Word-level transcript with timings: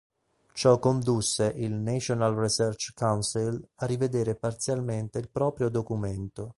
Ciò 0.53 0.79
condusse 0.79 1.53
il 1.57 1.73
National 1.73 2.33
Research 2.33 2.91
Council 2.95 3.63
a 3.75 3.85
rivedere 3.85 4.33
parzialmente 4.33 5.19
il 5.19 5.29
proprio 5.29 5.69
documento. 5.69 6.49